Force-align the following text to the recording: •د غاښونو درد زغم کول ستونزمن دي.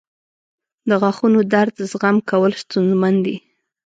•د 0.89 0.91
غاښونو 1.01 1.39
درد 1.53 1.75
زغم 1.91 2.17
کول 2.29 2.51
ستونزمن 2.63 3.15
دي. 3.25 3.35